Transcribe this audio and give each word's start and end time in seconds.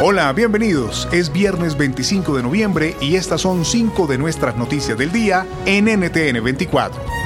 Hola, 0.00 0.32
bienvenidos. 0.32 1.08
Es 1.10 1.32
viernes 1.32 1.76
25 1.76 2.36
de 2.36 2.44
noviembre 2.44 2.94
y 3.00 3.16
estas 3.16 3.40
son 3.40 3.64
cinco 3.64 4.06
de 4.06 4.16
nuestras 4.16 4.56
noticias 4.56 4.96
del 4.96 5.10
día 5.10 5.44
en 5.66 5.86
NTN 5.86 6.40
24. 6.40 7.17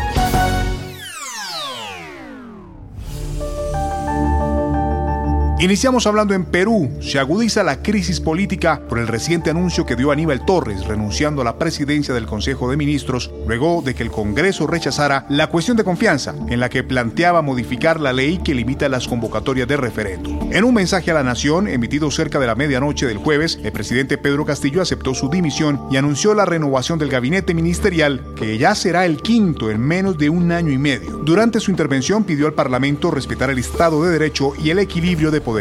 Iniciamos 5.63 6.09
hablando 6.09 6.35
en 6.35 6.45
Perú. 6.45 6.91
Se 7.01 7.21
agudiza 7.21 7.63
la 7.63 7.85
crisis 7.85 8.19
política 8.19 8.83
por 8.89 8.99
el 8.99 9.07
reciente 9.07 9.51
anuncio 9.51 9.87
que 9.87 9.95
dio 9.95 10.11
Aníbal 10.11 10.45
Torres 10.45 10.85
renunciando 10.89 11.41
a 11.41 11.45
la 11.45 11.57
presidencia 11.57 12.13
del 12.13 12.27
Consejo 12.27 12.69
de 12.69 12.77
Ministros 12.77 13.31
luego 13.47 13.81
de 13.81 13.95
que 13.95 14.03
el 14.03 14.11
Congreso 14.11 14.67
rechazara 14.67 15.25
la 15.29 15.47
cuestión 15.47 15.77
de 15.77 15.85
confianza 15.85 16.35
en 16.49 16.59
la 16.59 16.69
que 16.69 16.83
planteaba 16.83 17.43
modificar 17.43 18.01
la 18.01 18.13
ley 18.13 18.39
que 18.39 18.57
limita 18.57 18.89
las 18.89 19.07
convocatorias 19.07 19.69
de 19.69 19.77
referéndum. 19.77 20.53
En 20.53 20.65
un 20.65 20.75
mensaje 20.75 21.13
a 21.13 21.15
la 21.15 21.23
nación 21.23 21.69
emitido 21.69 22.11
cerca 22.11 22.41
de 22.41 22.49
la 22.49 22.57
medianoche 22.57 23.07
del 23.07 23.19
jueves, 23.19 23.61
el 23.63 23.71
presidente 23.71 24.19
Pedro 24.19 24.45
Castillo 24.45 24.83
aceptó 24.83 25.15
su 25.15 25.29
dimisión 25.29 25.81
y 25.93 25.97
anunció 25.97 26.35
la 26.35 26.45
renovación 26.45 26.99
del 26.99 27.09
gabinete 27.09 27.55
ministerial 27.55 28.21
que 28.35 28.59
ya 28.59 28.75
será 28.75 29.07
el 29.07 29.23
quinto 29.23 29.71
en 29.71 29.81
menos 29.81 30.19
de 30.19 30.29
un 30.29 30.51
año 30.51 30.73
y 30.73 30.79
medio. 30.79 31.19
Durante 31.19 31.61
su 31.61 31.71
intervención 31.71 32.25
pidió 32.25 32.49
al 32.49 32.55
Parlamento 32.55 33.13
respetar 33.13 33.49
el 33.49 33.61
Estado 33.61 34.03
de 34.03 34.11
Derecho 34.11 34.55
y 34.61 34.71
el 34.71 34.81
equilibrio 34.81 35.31
de 35.31 35.41
poder 35.41 35.52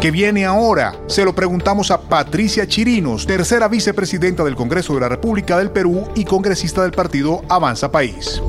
¿Qué 0.00 0.10
viene 0.10 0.44
ahora? 0.44 0.94
Se 1.06 1.24
lo 1.24 1.32
preguntamos 1.32 1.92
a 1.92 2.00
Patricia 2.00 2.66
Chirinos, 2.66 3.24
tercera 3.24 3.68
vicepresidenta 3.68 4.42
del 4.42 4.56
Congreso 4.56 4.94
de 4.94 5.00
la 5.00 5.08
República 5.08 5.56
del 5.58 5.70
Perú 5.70 6.08
y 6.16 6.24
congresista 6.24 6.82
del 6.82 6.90
partido 6.90 7.42
Avanza 7.48 7.92
País. 7.92 8.42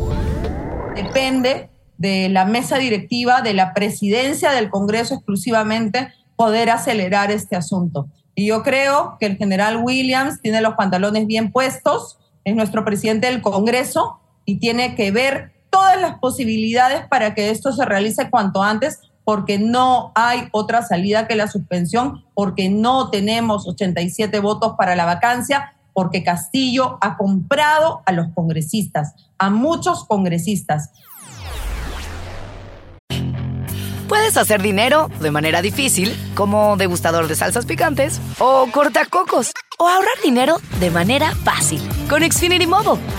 Depende 0.95 1.69
de 1.99 2.29
la 2.29 2.45
mesa 2.45 2.79
directiva, 2.79 3.41
de 3.41 3.53
la 3.53 3.75
presidencia 3.75 4.51
del 4.51 4.71
Congreso 4.71 5.13
exclusivamente, 5.13 6.11
poder 6.35 6.71
acelerar 6.71 7.29
este 7.29 7.55
asunto. 7.55 8.07
Y 8.33 8.47
yo 8.47 8.63
creo 8.63 9.17
que 9.19 9.27
el 9.27 9.37
general 9.37 9.81
Williams 9.83 10.41
tiene 10.41 10.59
los 10.59 10.73
pantalones 10.73 11.27
bien 11.27 11.51
puestos, 11.51 12.17
es 12.45 12.55
nuestro 12.55 12.83
presidente 12.83 13.27
del 13.27 13.41
Congreso 13.41 14.21
y 14.45 14.57
tiene 14.57 14.95
que 14.95 15.11
ver 15.11 15.51
todas 15.69 16.01
las 16.01 16.17
posibilidades 16.17 17.05
para 17.07 17.35
que 17.35 17.51
esto 17.51 17.73
se 17.73 17.85
realice 17.85 18.29
cuanto 18.31 18.63
antes 18.63 18.99
porque 19.29 19.59
no 19.59 20.11
hay 20.15 20.47
otra 20.53 20.81
salida 20.81 21.27
que 21.27 21.35
la 21.35 21.47
suspensión, 21.47 22.25
porque 22.33 22.67
no 22.67 23.11
tenemos 23.11 23.67
87 23.67 24.39
votos 24.39 24.73
para 24.75 24.95
la 24.95 25.05
vacancia, 25.05 25.75
porque 25.93 26.23
Castillo 26.23 26.97
ha 26.99 27.15
comprado 27.15 28.01
a 28.07 28.11
los 28.11 28.29
congresistas, 28.33 29.13
a 29.37 29.51
muchos 29.51 30.03
congresistas. 30.05 30.89
Puedes 34.07 34.35
hacer 34.35 34.63
dinero 34.63 35.11
de 35.19 35.29
manera 35.29 35.61
difícil, 35.61 36.17
como 36.33 36.75
degustador 36.75 37.27
de 37.27 37.35
salsas 37.35 37.67
picantes, 37.67 38.19
o 38.39 38.65
cortacocos, 38.71 39.51
o 39.77 39.87
ahorrar 39.87 40.19
dinero 40.23 40.57
de 40.79 40.89
manera 40.89 41.35
fácil 41.43 41.87
con 42.09 42.23
Xfinity 42.23 42.65
Mobile. 42.65 42.99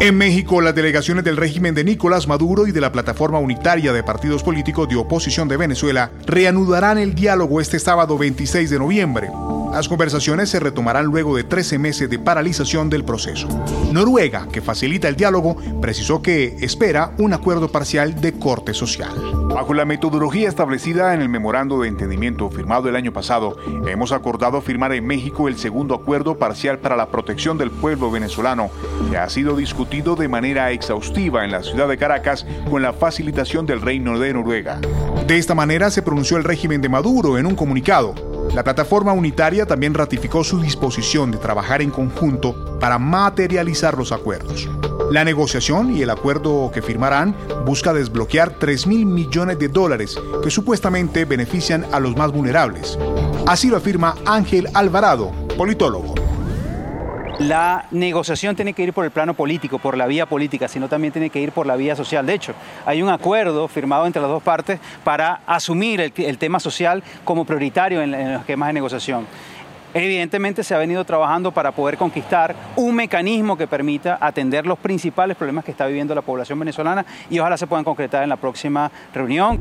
En 0.00 0.16
México, 0.16 0.60
las 0.60 0.76
delegaciones 0.76 1.24
del 1.24 1.36
régimen 1.36 1.74
de 1.74 1.82
Nicolás 1.82 2.28
Maduro 2.28 2.68
y 2.68 2.72
de 2.72 2.80
la 2.80 2.92
Plataforma 2.92 3.40
Unitaria 3.40 3.92
de 3.92 4.04
Partidos 4.04 4.44
Políticos 4.44 4.88
de 4.88 4.94
Oposición 4.94 5.48
de 5.48 5.56
Venezuela 5.56 6.12
reanudarán 6.24 6.98
el 6.98 7.16
diálogo 7.16 7.60
este 7.60 7.80
sábado 7.80 8.16
26 8.16 8.70
de 8.70 8.78
noviembre. 8.78 9.28
Las 9.78 9.88
conversaciones 9.88 10.50
se 10.50 10.58
retomarán 10.58 11.06
luego 11.06 11.36
de 11.36 11.44
13 11.44 11.78
meses 11.78 12.10
de 12.10 12.18
paralización 12.18 12.90
del 12.90 13.04
proceso. 13.04 13.46
Noruega, 13.92 14.48
que 14.50 14.60
facilita 14.60 15.06
el 15.06 15.14
diálogo, 15.14 15.56
precisó 15.80 16.20
que 16.20 16.56
espera 16.60 17.12
un 17.16 17.32
acuerdo 17.32 17.70
parcial 17.70 18.20
de 18.20 18.32
corte 18.32 18.74
social. 18.74 19.12
Bajo 19.54 19.74
la 19.74 19.84
metodología 19.84 20.48
establecida 20.48 21.14
en 21.14 21.20
el 21.20 21.28
memorando 21.28 21.80
de 21.80 21.86
entendimiento 21.86 22.50
firmado 22.50 22.88
el 22.88 22.96
año 22.96 23.12
pasado, 23.12 23.56
hemos 23.86 24.10
acordado 24.10 24.60
firmar 24.62 24.92
en 24.94 25.06
México 25.06 25.46
el 25.46 25.56
segundo 25.56 25.94
acuerdo 25.94 26.38
parcial 26.38 26.80
para 26.80 26.96
la 26.96 27.06
protección 27.06 27.56
del 27.56 27.70
pueblo 27.70 28.10
venezolano, 28.10 28.70
que 29.12 29.16
ha 29.16 29.28
sido 29.28 29.54
discutido 29.54 30.16
de 30.16 30.26
manera 30.26 30.72
exhaustiva 30.72 31.44
en 31.44 31.52
la 31.52 31.62
ciudad 31.62 31.86
de 31.86 31.98
Caracas 31.98 32.44
con 32.68 32.82
la 32.82 32.94
facilitación 32.94 33.64
del 33.64 33.80
Reino 33.80 34.18
de 34.18 34.32
Noruega. 34.34 34.80
De 35.28 35.38
esta 35.38 35.54
manera 35.54 35.92
se 35.92 36.02
pronunció 36.02 36.36
el 36.36 36.42
régimen 36.42 36.80
de 36.80 36.88
Maduro 36.88 37.38
en 37.38 37.46
un 37.46 37.54
comunicado 37.54 38.27
la 38.54 38.64
plataforma 38.64 39.12
unitaria 39.12 39.66
también 39.66 39.94
ratificó 39.94 40.42
su 40.42 40.60
disposición 40.60 41.30
de 41.30 41.38
trabajar 41.38 41.82
en 41.82 41.90
conjunto 41.90 42.78
para 42.80 42.98
materializar 42.98 43.96
los 43.96 44.12
acuerdos. 44.12 44.68
La 45.10 45.24
negociación 45.24 45.96
y 45.96 46.02
el 46.02 46.10
acuerdo 46.10 46.70
que 46.72 46.82
firmarán 46.82 47.34
busca 47.64 47.92
desbloquear 47.92 48.58
3 48.58 48.86
mil 48.86 49.06
millones 49.06 49.58
de 49.58 49.68
dólares 49.68 50.18
que 50.42 50.50
supuestamente 50.50 51.24
benefician 51.24 51.86
a 51.92 52.00
los 52.00 52.16
más 52.16 52.32
vulnerables. 52.32 52.98
Así 53.46 53.68
lo 53.68 53.76
afirma 53.76 54.16
Ángel 54.26 54.68
Alvarado, 54.74 55.32
politólogo. 55.56 56.27
La 57.38 57.86
negociación 57.92 58.56
tiene 58.56 58.72
que 58.72 58.82
ir 58.82 58.92
por 58.92 59.04
el 59.04 59.12
plano 59.12 59.32
político, 59.32 59.78
por 59.78 59.96
la 59.96 60.08
vía 60.08 60.26
política, 60.26 60.66
sino 60.66 60.88
también 60.88 61.12
tiene 61.12 61.30
que 61.30 61.40
ir 61.40 61.52
por 61.52 61.66
la 61.66 61.76
vía 61.76 61.94
social. 61.94 62.26
De 62.26 62.34
hecho, 62.34 62.52
hay 62.84 63.00
un 63.00 63.08
acuerdo 63.08 63.68
firmado 63.68 64.06
entre 64.06 64.20
las 64.20 64.28
dos 64.28 64.42
partes 64.42 64.80
para 65.04 65.40
asumir 65.46 66.00
el, 66.00 66.38
tema 66.38 66.58
social 66.58 67.04
como 67.24 67.44
prioritario 67.44 68.02
en, 68.02 68.12
en 68.12 68.32
los 68.32 68.40
esquemas 68.40 68.68
de 68.68 68.72
negociación. 68.72 69.24
Evidentemente 69.94 70.64
se 70.64 70.74
ha 70.74 70.78
venido 70.78 71.04
trabajando 71.04 71.52
para 71.52 71.70
poder 71.70 71.96
conquistar 71.96 72.56
un 72.74 72.96
mecanismo 72.96 73.56
que 73.56 73.68
permita 73.68 74.18
atender 74.20 74.66
los 74.66 74.78
principales 74.78 75.36
problemas 75.36 75.64
que 75.64 75.70
está 75.70 75.86
viviendo 75.86 76.16
la 76.16 76.22
población 76.22 76.58
venezolana 76.58 77.06
y 77.30 77.38
ojalá 77.38 77.56
se 77.56 77.68
puedan 77.68 77.84
concretar 77.84 78.24
en 78.24 78.30
la 78.30 78.36
próxima 78.36 78.90
reunión. 79.14 79.60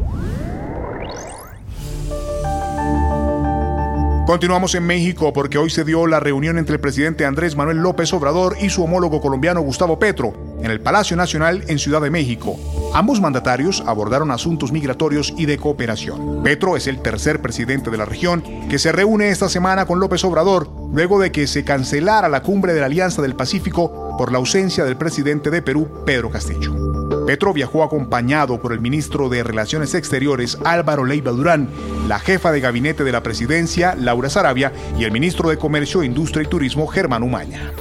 Continuamos 4.28 4.76
en 4.76 4.86
México 4.86 5.32
porque 5.32 5.58
hoy 5.58 5.70
se 5.70 5.86
dio 5.86 6.06
la 6.06 6.20
reunión 6.20 6.58
entre 6.58 6.76
el 6.76 6.82
presidente 6.82 7.26
Andrés 7.26 7.56
Manuel 7.56 7.78
López 7.78 8.12
Obrador 8.12 8.58
y 8.60 8.70
su 8.70 8.84
homólogo 8.84 9.22
colombiano 9.22 9.62
Gustavo 9.62 10.00
Petro 10.00 10.34
en 10.62 10.70
el 10.70 10.82
Palacio 10.82 11.16
Nacional 11.16 11.64
en 11.70 11.80
Ciudad 11.80 12.02
de 12.02 12.10
México. 12.10 12.60
Ambos 12.94 13.22
mandatarios 13.22 13.82
abordaron 13.88 14.32
asuntos 14.32 14.74
migratorios 14.74 15.34
y 15.38 15.46
de 15.46 15.58
cooperación. 15.58 16.44
Petro 16.44 16.76
es 16.76 16.88
el 16.88 17.02
tercer 17.02 17.42
presidente 17.42 17.90
de 17.90 17.98
la 17.98 18.04
región 18.04 18.44
que 18.68 18.80
se 18.80 18.92
reúne 18.92 19.30
esta 19.30 19.48
semana 19.48 19.86
con 19.86 20.02
López 20.02 20.26
Obrador 20.26 20.70
luego 20.92 21.22
de 21.22 21.32
que 21.32 21.48
se 21.48 21.64
cancelara 21.64 22.28
la 22.28 22.44
cumbre 22.44 22.74
de 22.74 22.82
la 22.82 22.88
Alianza 22.88 23.22
del 23.22 23.38
Pacífico 23.38 24.18
por 24.18 24.34
la 24.34 24.40
ausencia 24.40 24.84
del 24.84 24.98
presidente 24.98 25.50
de 25.52 25.62
Perú, 25.62 26.04
Pedro 26.06 26.30
Castillo. 26.30 26.87
Petro 27.28 27.52
viajó 27.52 27.84
acompañado 27.84 28.62
por 28.62 28.72
el 28.72 28.80
ministro 28.80 29.28
de 29.28 29.44
Relaciones 29.44 29.94
Exteriores 29.94 30.58
Álvaro 30.64 31.04
Leiva 31.04 31.34
Durán, 31.34 31.68
la 32.08 32.20
jefa 32.20 32.54
de 32.54 32.62
gabinete 32.62 33.04
de 33.04 33.12
la 33.12 33.22
presidencia 33.22 33.96
Laura 33.96 34.30
Sarabia 34.30 34.72
y 34.98 35.04
el 35.04 35.12
ministro 35.12 35.50
de 35.50 35.58
Comercio, 35.58 36.04
Industria 36.04 36.44
y 36.44 36.48
Turismo 36.48 36.88
Germán 36.88 37.24
Umaña. 37.24 37.74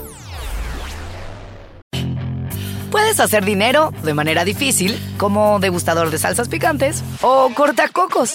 Puedes 2.90 3.20
hacer 3.20 3.44
dinero 3.44 3.92
de 4.02 4.14
manera 4.14 4.44
difícil, 4.44 4.98
como 5.16 5.60
degustador 5.60 6.10
de 6.10 6.18
salsas 6.18 6.48
picantes, 6.48 7.04
o 7.20 7.50
cortacocos, 7.54 8.34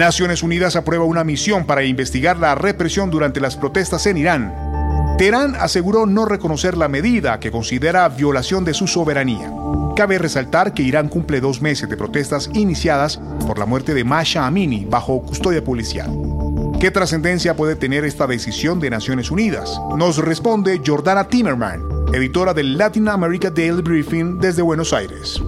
Naciones 0.00 0.42
Unidas 0.42 0.76
aprueba 0.76 1.04
una 1.04 1.24
misión 1.24 1.66
para 1.66 1.84
investigar 1.84 2.38
la 2.38 2.54
represión 2.54 3.10
durante 3.10 3.38
las 3.38 3.58
protestas 3.58 4.06
en 4.06 4.16
Irán. 4.16 4.54
Teherán 5.18 5.54
aseguró 5.56 6.06
no 6.06 6.24
reconocer 6.24 6.74
la 6.78 6.88
medida 6.88 7.38
que 7.38 7.50
considera 7.50 8.08
violación 8.08 8.64
de 8.64 8.72
su 8.72 8.86
soberanía. 8.86 9.52
Cabe 9.94 10.16
resaltar 10.16 10.72
que 10.72 10.82
Irán 10.82 11.10
cumple 11.10 11.42
dos 11.42 11.60
meses 11.60 11.86
de 11.90 11.98
protestas 11.98 12.48
iniciadas 12.54 13.20
por 13.46 13.58
la 13.58 13.66
muerte 13.66 13.92
de 13.92 14.04
Masha 14.04 14.46
Amini 14.46 14.86
bajo 14.86 15.20
custodia 15.20 15.62
policial. 15.62 16.10
¿Qué 16.80 16.90
trascendencia 16.90 17.54
puede 17.54 17.76
tener 17.76 18.06
esta 18.06 18.26
decisión 18.26 18.80
de 18.80 18.88
Naciones 18.88 19.30
Unidas? 19.30 19.78
Nos 19.98 20.16
responde 20.16 20.80
Jordana 20.82 21.28
Timmerman, 21.28 21.82
editora 22.14 22.54
del 22.54 22.78
Latin 22.78 23.06
America 23.06 23.50
Daily 23.50 23.82
Briefing 23.82 24.38
desde 24.38 24.62
Buenos 24.62 24.94
Aires. 24.94 25.42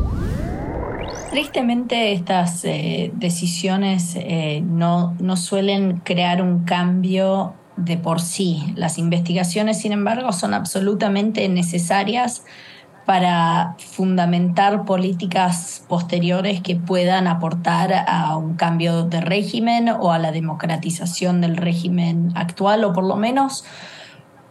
Tristemente 1.32 2.12
estas 2.12 2.62
eh, 2.66 3.10
decisiones 3.14 4.16
eh, 4.16 4.62
no, 4.62 5.16
no 5.18 5.38
suelen 5.38 6.00
crear 6.00 6.42
un 6.42 6.64
cambio 6.64 7.54
de 7.78 7.96
por 7.96 8.20
sí. 8.20 8.74
Las 8.76 8.98
investigaciones, 8.98 9.80
sin 9.80 9.92
embargo, 9.92 10.34
son 10.34 10.52
absolutamente 10.52 11.48
necesarias 11.48 12.44
para 13.06 13.76
fundamentar 13.78 14.84
políticas 14.84 15.82
posteriores 15.88 16.60
que 16.60 16.76
puedan 16.76 17.26
aportar 17.26 18.04
a 18.06 18.36
un 18.36 18.56
cambio 18.56 19.04
de 19.04 19.22
régimen 19.22 19.88
o 19.88 20.12
a 20.12 20.18
la 20.18 20.32
democratización 20.32 21.40
del 21.40 21.56
régimen 21.56 22.30
actual, 22.34 22.84
o 22.84 22.92
por 22.92 23.04
lo 23.04 23.16
menos 23.16 23.64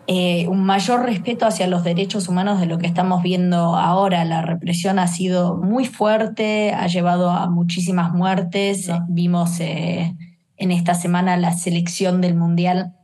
eh, 0.08 0.48
un 0.48 0.64
mayor 0.64 1.06
respeto 1.06 1.46
hacia 1.46 1.68
los 1.68 1.84
derechos 1.84 2.28
humanos 2.28 2.60
de 2.60 2.66
lo 2.66 2.78
que 2.78 2.88
estamos 2.88 3.22
viendo 3.24 3.76
ahora. 3.76 4.26
La 4.26 4.42
represión 4.42 5.00
ha 5.00 5.08
sido 5.08 5.58
muy 5.58 5.86
fuerte, 5.86 6.74
ha 6.74 6.88
llevado 6.88 7.30
a 7.30 7.50
muchísimas 7.50 8.12
muertes. 8.14 8.90
Vimos 9.08 9.60
eh, 9.60 10.16
en 10.58 10.72
esta 10.72 10.96
semana 10.96 11.38
la 11.38 11.54
selección 11.54 12.20
del 12.22 12.36
Mundial, 12.36 12.96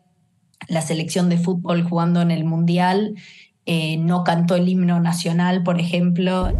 la 0.68 0.82
selección 0.82 1.30
de 1.30 1.38
fútbol 1.38 1.84
jugando 1.84 2.22
en 2.22 2.32
el 2.32 2.46
Mundial. 2.46 3.16
Eh, 3.66 3.98
no 3.98 4.24
cantó 4.24 4.56
el 4.56 4.68
himno 4.68 5.00
nacional, 5.00 5.62
por 5.64 5.80
ejemplo. 5.80 6.52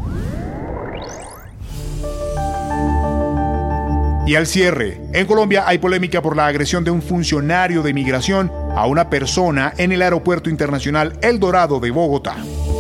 Y 4.28 4.36
al 4.36 4.46
cierre, 4.46 5.00
en 5.14 5.26
Colombia 5.26 5.64
hay 5.66 5.78
polémica 5.78 6.22
por 6.22 6.36
la 6.36 6.48
agresión 6.48 6.84
de 6.84 6.92
un 6.92 7.02
funcionario 7.02 7.82
de 7.82 7.94
migración 7.94 8.52
a 8.76 8.86
una 8.86 9.10
persona 9.10 9.72
en 9.78 9.94
el 9.94 10.02
Aeropuerto 10.02 10.50
Internacional 10.50 11.14
El 11.22 11.40
Dorado 11.40 11.80
de 11.80 11.92
Bogotá. 11.92 12.36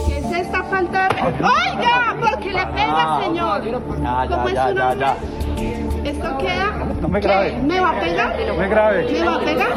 ¿Qué 0.07 0.17
es 0.17 0.45
esta 0.45 0.61
falta? 0.65 1.07
¡Oiga! 1.23 2.17
¿Por 2.19 2.39
qué 2.39 2.51
le 2.51 2.65
pega, 2.65 3.21
señor? 3.23 3.61
¿Cómo 4.29 4.49
es 4.49 4.59
su 4.59 4.73
nombre? 4.73 5.07
¿Esto 6.03 6.38
queda? 6.38 6.85
No 7.01 7.07
me 7.07 7.21
grabe. 7.21 7.57
¿Me 7.63 7.79
va 7.79 7.91
a 7.91 8.00
pegar? 8.01 8.35
No 8.45 8.53
me 8.55 8.67
grabe. 8.67 9.09
¿Me 9.09 9.23
va 9.23 9.35
a 9.35 9.39
pegar? 9.39 9.69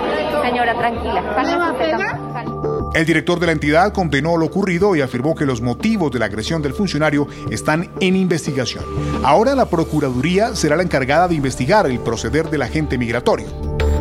Señora, 0.45 0.75
tranquila. 0.75 1.23
¿Me 1.23 1.57
va 1.57 1.69
a 1.69 1.79
pegar? 1.79 2.70
El 2.93 3.07
director 3.07 3.39
de 3.39 3.47
la 3.47 3.53
entidad 3.53 3.93
condenó 3.93 4.37
lo 4.37 4.47
ocurrido 4.47 4.97
y 4.97 5.01
afirmó 5.01 5.37
que 5.37 5.47
los 5.47 5.61
motivos 5.61 6.11
de 6.11 6.19
la 6.19 6.25
agresión 6.25 6.61
del 6.61 6.73
funcionario 6.73 7.29
están 7.49 7.89
en 8.01 8.17
investigación. 8.17 8.85
Ahora 9.23 9.55
la 9.55 9.67
Procuraduría 9.67 10.57
será 10.57 10.75
la 10.75 10.83
encargada 10.83 11.29
de 11.29 11.37
investigar 11.37 11.87
el 11.87 12.01
proceder 12.01 12.51
del 12.51 12.63
agente 12.63 12.99
migratorio. 12.99 13.47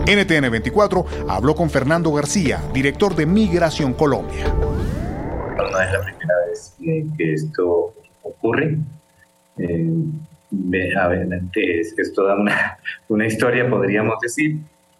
NTN 0.07 0.49
24 0.49 1.05
habló 1.27 1.53
con 1.53 1.69
Fernando 1.69 2.11
García, 2.11 2.63
director 2.73 3.15
de 3.15 3.27
Migración 3.27 3.93
Colombia. 3.93 4.51
No 4.51 5.81
es 5.81 5.91
la 5.91 6.01
primera 6.01 6.33
vez 6.47 6.75
que 7.15 7.33
esto 7.33 7.93
ocurre. 8.23 8.75
Eh, 9.59 9.93
es, 11.53 11.93
es, 11.95 12.13
toda 12.13 12.33
una, 12.33 12.79
una, 13.07 13.27
historia, 13.27 13.69
podríamos 13.69 14.19
decir. 14.19 14.57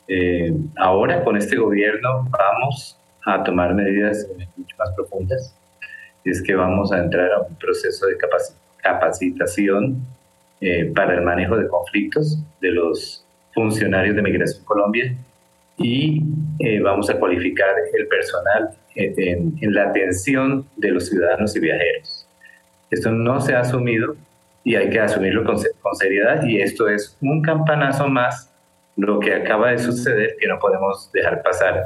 Eh, 0.07 0.53
ahora 0.77 1.23
con 1.23 1.37
este 1.37 1.55
gobierno 1.55 2.27
vamos 2.29 2.98
a 3.25 3.43
tomar 3.43 3.73
medidas 3.73 4.27
mucho 4.57 4.75
más 4.77 4.91
profundas. 4.95 5.55
Es 6.23 6.41
que 6.41 6.55
vamos 6.55 6.91
a 6.91 6.99
entrar 6.99 7.31
a 7.31 7.41
un 7.41 7.55
proceso 7.55 8.05
de 8.07 8.17
capacitación 8.81 10.05
eh, 10.61 10.91
para 10.93 11.15
el 11.15 11.21
manejo 11.21 11.55
de 11.57 11.67
conflictos 11.67 12.37
de 12.61 12.71
los 12.71 13.25
funcionarios 13.53 14.15
de 14.15 14.21
Migración 14.21 14.63
Colombia 14.65 15.15
y 15.77 16.21
eh, 16.59 16.81
vamos 16.81 17.09
a 17.09 17.17
cualificar 17.17 17.75
el 17.93 18.07
personal 18.07 18.69
en, 18.95 19.57
en, 19.61 19.73
la 19.73 19.83
atención 19.89 20.67
de 20.75 20.91
los 20.91 21.07
ciudadanos 21.07 21.55
y 21.55 21.61
viajeros. 21.61 22.27
Esto 22.91 23.11
no 23.11 23.39
se 23.39 23.55
ha 23.55 23.61
asumido 23.61 24.15
y 24.63 24.75
hay 24.75 24.89
que 24.89 24.99
asumirlo 24.99 25.45
con, 25.45 25.55
con 25.81 25.95
seriedad 25.95 26.43
y 26.43 26.59
esto 26.59 26.89
es 26.89 27.17
un 27.21 27.41
campanazo 27.41 28.07
más 28.07 28.51
lo 28.97 29.19
que 29.19 29.33
acaba 29.33 29.71
de 29.71 29.79
suceder 29.79 30.35
que 30.39 30.47
no 30.47 30.59
podemos 30.59 31.09
dejar 31.13 31.41
pasar. 31.41 31.85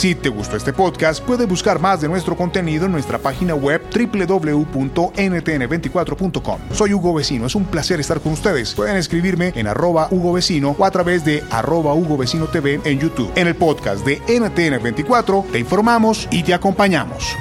Si 0.00 0.14
te 0.14 0.30
gustó 0.30 0.56
este 0.56 0.72
podcast, 0.72 1.22
puedes 1.22 1.46
buscar 1.46 1.78
más 1.78 2.00
de 2.00 2.08
nuestro 2.08 2.34
contenido 2.34 2.86
en 2.86 2.92
nuestra 2.92 3.18
página 3.18 3.54
web 3.54 3.82
www.ntn24.com. 3.94 6.58
Soy 6.72 6.94
Hugo 6.94 7.12
Vecino, 7.12 7.44
es 7.44 7.54
un 7.54 7.66
placer 7.66 8.00
estar 8.00 8.18
con 8.18 8.32
ustedes. 8.32 8.72
Pueden 8.72 8.96
escribirme 8.96 9.52
en 9.54 9.66
arroba 9.66 10.08
Hugo 10.10 10.32
Vecino 10.32 10.74
o 10.78 10.86
a 10.86 10.90
través 10.90 11.26
de 11.26 11.44
arroba 11.50 11.92
Hugo 11.92 12.16
Vecino 12.16 12.46
TV 12.46 12.80
en 12.82 12.98
YouTube. 12.98 13.30
En 13.34 13.46
el 13.46 13.56
podcast 13.56 14.02
de 14.06 14.22
NTN24 14.22 15.50
te 15.52 15.58
informamos 15.58 16.26
y 16.30 16.44
te 16.44 16.54
acompañamos. 16.54 17.36